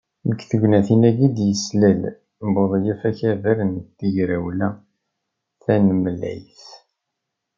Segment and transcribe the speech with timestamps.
[0.29, 2.01] Deg tegnatin-agi i d-yeslal
[2.53, 4.69] Buḍyaf akabar n Tegrawla
[5.63, 6.63] Tanemlayt.